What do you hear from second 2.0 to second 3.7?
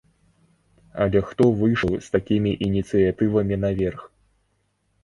з такімі ініцыятывамі